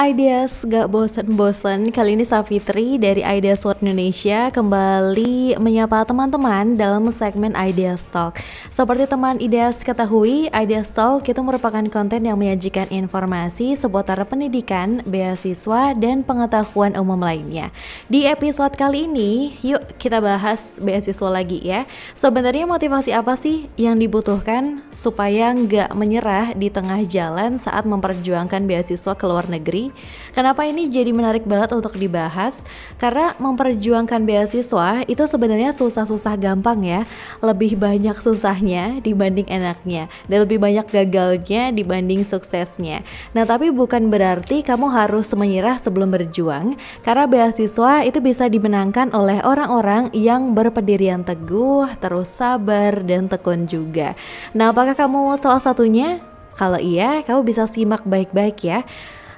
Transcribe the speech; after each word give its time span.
Ideas 0.00 0.64
gak 0.64 0.88
bosen-bosen. 0.88 1.92
Kali 1.92 2.16
ini 2.16 2.24
Safitri 2.24 2.96
dari 2.96 3.20
Ideas 3.20 3.68
World 3.68 3.84
Indonesia 3.84 4.48
Kembali 4.48 5.60
menyapa 5.60 6.08
teman-teman 6.08 6.72
dalam 6.72 7.04
segmen 7.12 7.52
Ideas 7.52 8.08
Talk. 8.08 8.40
Seperti 8.72 9.04
teman 9.04 9.36
Ideas 9.36 9.84
ketahui 9.84 10.48
Ideas 10.48 10.88
Talk 10.88 11.28
itu 11.28 11.36
merupakan 11.44 11.84
konten 11.92 12.24
yang 12.24 12.40
menyajikan 12.40 12.88
informasi 12.88 13.76
Seputar 13.76 14.16
pendidikan, 14.24 15.04
beasiswa, 15.04 15.92
dan 15.92 16.24
pengetahuan 16.24 16.96
umum 16.96 17.20
lainnya. 17.20 17.76
Di 18.08 18.24
episode 18.24 18.72
kali 18.72 19.04
ini 19.04 19.52
Yuk 19.60 20.00
kita 20.00 20.24
bahas 20.24 20.80
beasiswa 20.80 21.28
lagi 21.28 21.60
ya. 21.60 21.84
Sebenarnya 22.16 22.64
motivasi 22.64 23.12
apa 23.12 23.36
sih 23.36 23.68
yang 23.76 24.00
dibutuhkan 24.00 24.80
Supaya 24.96 25.52
nggak 25.52 25.92
menyerah 25.92 26.56
di 26.56 26.72
tengah 26.72 27.04
jalan 27.04 27.60
saat 27.60 27.84
memperjuangkan 27.84 28.64
beasiswa 28.64 29.12
ke 29.12 29.25
luar 29.26 29.50
negeri 29.50 29.90
Kenapa 30.36 30.68
ini 30.68 30.84
jadi 30.92 31.16
menarik 31.16 31.48
banget 31.48 31.72
untuk 31.72 31.96
dibahas? 31.96 32.60
Karena 33.00 33.32
memperjuangkan 33.40 34.20
beasiswa 34.28 35.00
itu 35.08 35.24
sebenarnya 35.24 35.72
susah-susah 35.72 36.36
gampang 36.36 36.84
ya. 36.84 37.08
Lebih 37.40 37.80
banyak 37.80 38.12
susahnya 38.20 39.00
dibanding 39.00 39.48
enaknya 39.48 40.12
dan 40.28 40.44
lebih 40.44 40.60
banyak 40.60 40.84
gagalnya 40.92 41.72
dibanding 41.72 42.28
suksesnya. 42.28 43.00
Nah, 43.32 43.48
tapi 43.48 43.72
bukan 43.72 44.12
berarti 44.12 44.60
kamu 44.60 44.92
harus 44.92 45.32
menyerah 45.32 45.80
sebelum 45.80 46.12
berjuang 46.12 46.76
karena 47.00 47.24
beasiswa 47.24 48.04
itu 48.04 48.20
bisa 48.20 48.44
dimenangkan 48.52 49.16
oleh 49.16 49.40
orang-orang 49.40 50.12
yang 50.12 50.52
berpendirian 50.52 51.24
teguh, 51.24 51.88
terus 51.96 52.28
sabar 52.28 53.00
dan 53.08 53.24
tekun 53.24 53.64
juga. 53.64 54.12
Nah, 54.52 54.68
apakah 54.68 54.92
kamu 54.92 55.40
salah 55.40 55.64
satunya? 55.64 56.35
Kalau 56.56 56.80
iya, 56.80 57.20
kamu 57.22 57.44
bisa 57.44 57.68
simak 57.68 58.02
baik-baik 58.08 58.58
ya. 58.64 58.82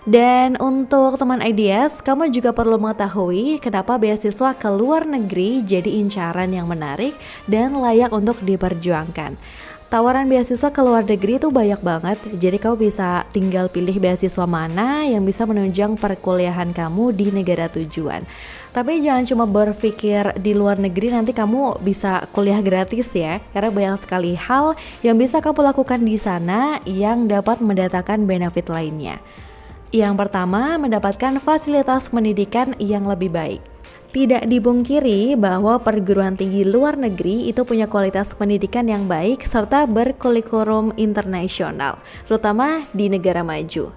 Dan 0.09 0.57
untuk 0.57 1.21
teman 1.21 1.45
ideas, 1.45 2.01
kamu 2.01 2.33
juga 2.33 2.57
perlu 2.57 2.81
mengetahui 2.81 3.61
kenapa 3.61 4.01
beasiswa 4.01 4.57
ke 4.57 4.69
luar 4.73 5.05
negeri 5.05 5.61
jadi 5.61 6.01
incaran 6.01 6.49
yang 6.49 6.65
menarik 6.65 7.13
dan 7.45 7.77
layak 7.77 8.09
untuk 8.09 8.41
diperjuangkan. 8.41 9.37
Tawaran 9.89 10.29
beasiswa 10.29 10.69
ke 10.69 10.85
luar 10.85 11.01
negeri 11.01 11.41
itu 11.41 11.49
banyak 11.49 11.81
banget, 11.81 12.21
jadi 12.37 12.61
kamu 12.61 12.93
bisa 12.93 13.25
tinggal 13.33 13.73
pilih 13.73 13.97
beasiswa 13.97 14.45
mana 14.45 15.09
yang 15.09 15.25
bisa 15.25 15.49
menunjang 15.49 15.97
perkuliahan 15.97 16.77
kamu 16.77 17.17
di 17.17 17.33
negara 17.33 17.73
tujuan. 17.73 18.29
Tapi 18.77 19.01
jangan 19.01 19.25
cuma 19.25 19.49
berpikir 19.49 20.37
di 20.37 20.53
luar 20.53 20.77
negeri 20.77 21.17
nanti 21.17 21.33
kamu 21.33 21.81
bisa 21.81 22.29
kuliah 22.37 22.61
gratis 22.61 23.17
ya, 23.17 23.41
karena 23.57 23.73
banyak 23.73 24.05
sekali 24.05 24.37
hal 24.37 24.77
yang 25.01 25.17
bisa 25.17 25.41
kamu 25.41 25.73
lakukan 25.73 26.05
di 26.05 26.21
sana 26.21 26.85
yang 26.85 27.25
dapat 27.25 27.65
mendatangkan 27.65 28.29
benefit 28.29 28.69
lainnya. 28.69 29.25
Yang 29.89 30.21
pertama, 30.21 30.77
mendapatkan 30.77 31.41
fasilitas 31.41 32.13
pendidikan 32.13 32.77
yang 32.77 33.09
lebih 33.09 33.33
baik. 33.33 33.65
Tidak 34.09 34.49
dibungkiri 34.49 35.37
bahwa 35.37 35.77
perguruan 35.85 36.33
tinggi 36.33 36.65
luar 36.65 36.97
negeri 36.97 37.45
itu 37.53 37.61
punya 37.69 37.93
kualitas 37.93 38.33
pendidikan 38.33 38.89
yang 38.89 39.05
baik 39.05 39.45
serta 39.45 39.85
berkurikulum 39.85 40.97
internasional, 40.97 42.01
terutama 42.25 42.89
di 42.97 43.13
negara 43.13 43.45
maju. 43.45 43.93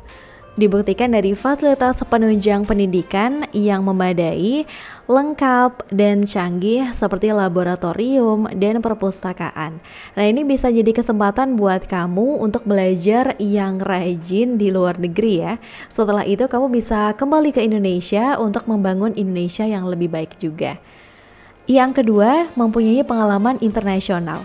Dibuktikan 0.52 1.16
dari 1.16 1.32
fasilitas 1.32 2.04
penunjang 2.04 2.68
pendidikan 2.68 3.48
yang 3.56 3.88
memadai, 3.88 4.68
lengkap, 5.08 5.88
dan 5.96 6.28
canggih 6.28 6.92
seperti 6.92 7.32
laboratorium 7.32 8.52
dan 8.60 8.84
perpustakaan. 8.84 9.80
Nah 10.12 10.26
ini 10.28 10.44
bisa 10.44 10.68
jadi 10.68 10.92
kesempatan 10.92 11.56
buat 11.56 11.88
kamu 11.88 12.44
untuk 12.44 12.68
belajar 12.68 13.40
yang 13.40 13.80
rajin 13.80 14.60
di 14.60 14.76
luar 14.76 15.00
negeri 15.00 15.40
ya. 15.40 15.54
Setelah 15.88 16.28
itu 16.28 16.44
kamu 16.52 16.68
bisa 16.68 17.16
kembali 17.16 17.56
ke 17.56 17.64
Indonesia 17.64 18.36
untuk 18.36 18.68
membangun 18.68 19.16
Indonesia 19.16 19.64
yang 19.64 19.88
lebih 19.88 20.12
baik 20.12 20.36
juga. 20.36 20.84
Yang 21.64 22.04
kedua, 22.04 22.52
mempunyai 22.60 23.08
pengalaman 23.08 23.56
internasional. 23.64 24.44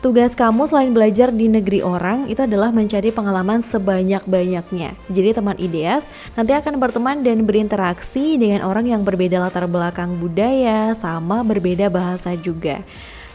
Tugas 0.00 0.32
kamu 0.32 0.64
selain 0.64 0.96
belajar 0.96 1.28
di 1.28 1.44
negeri 1.44 1.84
orang 1.84 2.24
itu 2.24 2.40
adalah 2.40 2.72
mencari 2.72 3.12
pengalaman 3.12 3.60
sebanyak-banyaknya. 3.60 4.96
Jadi 5.12 5.30
teman 5.36 5.60
ideas 5.60 6.08
nanti 6.32 6.56
akan 6.56 6.80
berteman 6.80 7.20
dan 7.20 7.44
berinteraksi 7.44 8.40
dengan 8.40 8.64
orang 8.64 8.88
yang 8.88 9.04
berbeda 9.04 9.36
latar 9.36 9.68
belakang 9.68 10.16
budaya 10.16 10.96
sama 10.96 11.44
berbeda 11.44 11.92
bahasa 11.92 12.32
juga. 12.32 12.80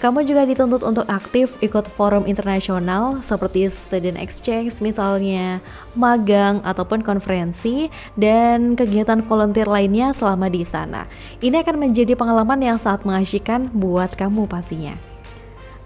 Kamu 0.01 0.25
juga 0.25 0.41
dituntut 0.41 0.81
untuk 0.81 1.05
aktif 1.05 1.53
ikut 1.61 1.85
forum 1.85 2.25
internasional 2.25 3.21
seperti 3.21 3.69
student 3.69 4.17
exchange 4.17 4.81
misalnya, 4.81 5.61
magang 5.93 6.65
ataupun 6.65 7.05
konferensi 7.05 7.93
dan 8.17 8.73
kegiatan 8.73 9.21
volunteer 9.21 9.69
lainnya 9.69 10.17
selama 10.17 10.49
di 10.49 10.65
sana. 10.65 11.05
Ini 11.45 11.61
akan 11.61 11.77
menjadi 11.77 12.17
pengalaman 12.17 12.57
yang 12.57 12.81
sangat 12.81 13.05
mengasyikkan 13.05 13.69
buat 13.69 14.17
kamu 14.17 14.49
pastinya. 14.49 15.14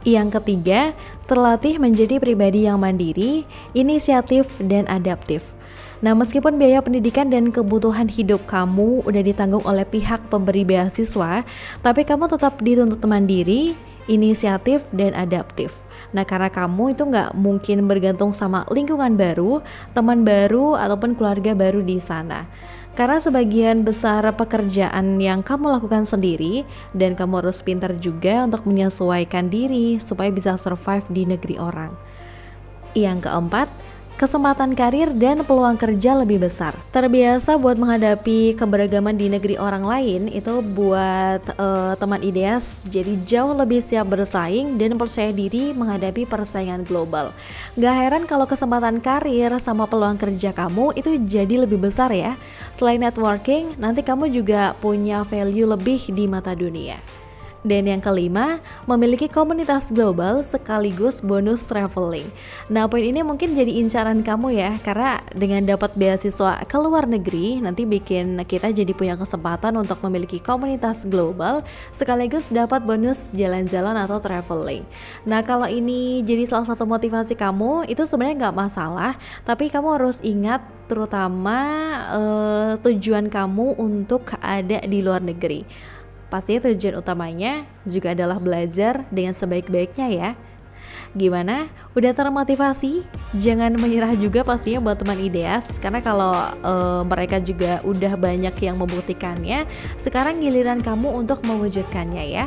Yang 0.08 0.40
ketiga, 0.40 0.96
terlatih 1.28 1.76
menjadi 1.76 2.24
pribadi 2.24 2.64
yang 2.64 2.80
mandiri, 2.80 3.44
inisiatif, 3.76 4.48
dan 4.64 4.88
adaptif. 4.88 5.44
Nah, 6.00 6.16
meskipun 6.16 6.56
biaya 6.56 6.80
pendidikan 6.80 7.28
dan 7.28 7.52
kebutuhan 7.52 8.08
hidup 8.08 8.48
kamu 8.48 9.04
udah 9.04 9.20
ditanggung 9.20 9.64
oleh 9.68 9.84
pihak 9.84 10.32
pemberi 10.32 10.64
beasiswa, 10.64 11.44
tapi 11.84 12.08
kamu 12.08 12.32
tetap 12.32 12.64
dituntut 12.64 13.04
mandiri, 13.04 13.76
inisiatif, 14.08 14.88
dan 14.96 15.12
adaptif. 15.12 15.76
Nah, 16.16 16.24
karena 16.24 16.48
kamu 16.48 16.96
itu 16.96 17.04
nggak 17.04 17.36
mungkin 17.36 17.84
bergantung 17.84 18.32
sama 18.32 18.64
lingkungan 18.72 19.20
baru, 19.20 19.60
teman 19.92 20.24
baru, 20.24 20.80
ataupun 20.80 21.20
keluarga 21.20 21.52
baru 21.52 21.84
di 21.84 22.00
sana. 22.00 22.48
Karena 23.00 23.16
sebagian 23.16 23.88
besar 23.88 24.28
pekerjaan 24.36 25.24
yang 25.24 25.40
kamu 25.40 25.80
lakukan 25.80 26.04
sendiri 26.04 26.68
dan 26.92 27.16
kamu 27.16 27.40
harus 27.40 27.64
pintar 27.64 27.96
juga 27.96 28.44
untuk 28.44 28.68
menyesuaikan 28.68 29.48
diri 29.48 30.04
supaya 30.04 30.28
bisa 30.28 30.60
survive 30.60 31.08
di 31.08 31.24
negeri 31.24 31.56
orang. 31.64 31.96
Yang 32.92 33.32
keempat, 33.32 33.72
kesempatan 34.20 34.76
karir 34.76 35.16
dan 35.16 35.48
peluang 35.48 35.80
kerja 35.80 36.12
lebih 36.12 36.44
besar. 36.44 36.76
Terbiasa 36.92 37.56
buat 37.56 37.80
menghadapi 37.80 38.60
keberagaman 38.60 39.16
di 39.16 39.32
negeri 39.32 39.56
orang 39.56 39.88
lain 39.88 40.28
itu 40.28 40.60
buat 40.60 41.40
uh, 41.56 41.96
teman 41.96 42.20
ideas 42.20 42.84
jadi 42.84 43.16
jauh 43.24 43.56
lebih 43.56 43.80
siap 43.80 44.12
bersaing 44.12 44.76
dan 44.76 45.00
percaya 45.00 45.32
diri 45.32 45.72
menghadapi 45.72 46.28
persaingan 46.28 46.84
global. 46.84 47.32
Gak 47.80 47.96
heran 47.96 48.28
kalau 48.28 48.44
kesempatan 48.44 49.00
karir 49.00 49.56
sama 49.64 49.88
peluang 49.88 50.20
kerja 50.20 50.52
kamu 50.52 51.00
itu 51.00 51.16
jadi 51.24 51.64
lebih 51.64 51.80
besar 51.80 52.12
ya. 52.12 52.36
Selain 52.80 52.96
networking, 52.96 53.76
nanti 53.76 54.00
kamu 54.00 54.32
juga 54.32 54.72
punya 54.80 55.28
value 55.28 55.68
lebih 55.68 56.16
di 56.16 56.32
mata 56.32 56.56
dunia. 56.56 56.96
Dan 57.60 57.92
yang 57.92 58.00
kelima, 58.00 58.64
memiliki 58.88 59.28
komunitas 59.28 59.92
global 59.92 60.40
sekaligus 60.40 61.20
bonus 61.20 61.68
traveling. 61.68 62.24
Nah, 62.72 62.88
poin 62.88 63.04
ini 63.04 63.20
mungkin 63.20 63.52
jadi 63.52 63.84
incaran 63.84 64.24
kamu 64.24 64.56
ya, 64.56 64.72
karena 64.80 65.20
dengan 65.36 65.68
dapat 65.68 65.92
beasiswa 66.00 66.64
ke 66.64 66.78
luar 66.80 67.04
negeri, 67.04 67.60
nanti 67.60 67.84
bikin 67.84 68.40
kita 68.48 68.72
jadi 68.72 68.96
punya 68.96 69.20
kesempatan 69.20 69.76
untuk 69.76 70.00
memiliki 70.08 70.40
komunitas 70.40 71.04
global 71.04 71.60
sekaligus 71.92 72.48
dapat 72.48 72.80
bonus 72.88 73.36
jalan-jalan 73.36 74.00
atau 74.08 74.24
traveling. 74.24 74.88
Nah, 75.28 75.44
kalau 75.44 75.68
ini 75.68 76.24
jadi 76.24 76.48
salah 76.48 76.64
satu 76.64 76.88
motivasi 76.88 77.36
kamu, 77.36 77.92
itu 77.92 78.08
sebenarnya 78.08 78.48
nggak 78.48 78.56
masalah, 78.56 79.20
tapi 79.44 79.68
kamu 79.68 80.00
harus 80.00 80.24
ingat 80.24 80.64
terutama 80.88 81.60
uh, 82.10 82.72
tujuan 82.82 83.30
kamu 83.30 83.78
untuk 83.78 84.32
ada 84.42 84.82
di 84.88 85.04
luar 85.04 85.22
negeri. 85.22 85.92
Pastinya 86.30 86.70
tujuan 86.70 87.02
utamanya 87.02 87.66
juga 87.84 88.14
adalah 88.14 88.38
belajar 88.38 89.06
dengan 89.10 89.34
sebaik-baiknya 89.34 90.08
ya. 90.14 90.30
Gimana? 91.18 91.74
Udah 91.98 92.14
termotivasi? 92.14 93.02
Jangan 93.34 93.74
menyerah 93.82 94.14
juga 94.14 94.46
pastinya 94.46 94.78
buat 94.78 95.02
teman 95.02 95.18
ideas 95.18 95.82
karena 95.82 96.06
kalau 96.06 96.34
uh, 96.62 97.02
mereka 97.02 97.42
juga 97.42 97.82
udah 97.82 98.14
banyak 98.14 98.54
yang 98.62 98.78
membuktikannya, 98.78 99.66
sekarang 99.98 100.38
giliran 100.38 100.86
kamu 100.86 101.10
untuk 101.10 101.42
mewujudkannya 101.46 102.26
ya. 102.30 102.46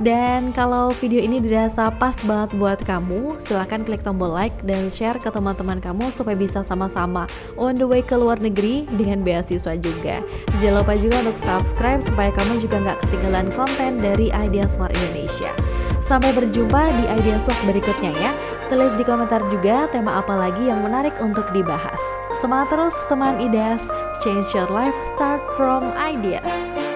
Dan 0.00 0.56
kalau 0.56 0.96
video 0.96 1.20
ini 1.20 1.44
dirasa 1.44 1.92
pas 1.92 2.16
banget 2.24 2.56
buat 2.56 2.80
kamu, 2.80 3.36
silahkan 3.36 3.84
klik 3.84 4.00
tombol 4.00 4.32
like 4.32 4.56
dan 4.64 4.88
share 4.88 5.20
ke 5.20 5.28
teman-teman 5.28 5.76
kamu 5.76 6.08
supaya 6.08 6.32
bisa 6.32 6.64
sama-sama 6.64 7.28
on 7.60 7.76
the 7.76 7.84
way 7.84 8.00
ke 8.00 8.16
luar 8.16 8.40
negeri 8.40 8.88
dengan 8.96 9.20
beasiswa 9.20 9.76
juga. 9.76 10.24
Jangan 10.56 10.80
lupa 10.80 10.96
juga 10.96 11.20
untuk 11.20 11.36
subscribe 11.36 12.00
supaya 12.00 12.32
kamu 12.32 12.64
juga 12.64 12.80
nggak 12.80 12.98
ketinggalan 13.04 13.52
konten 13.52 14.00
dari 14.00 14.32
Ideas 14.32 14.72
for 14.80 14.88
Indonesia. 14.88 15.52
Sampai 16.00 16.32
berjumpa 16.32 16.80
di 16.96 17.04
Ideas 17.20 17.44
Talk 17.44 17.60
berikutnya 17.68 18.16
ya. 18.16 18.32
Tulis 18.72 18.96
di 18.96 19.04
komentar 19.04 19.44
juga 19.52 19.84
tema 19.92 20.16
apa 20.16 20.32
lagi 20.32 20.64
yang 20.64 20.80
menarik 20.80 21.12
untuk 21.20 21.44
dibahas. 21.52 22.00
Semangat 22.40 22.72
terus 22.72 22.96
teman 23.12 23.36
Ideas, 23.36 23.84
change 24.24 24.48
your 24.56 24.70
life 24.72 24.96
start 25.04 25.44
from 25.60 25.92
ideas. 26.00 26.89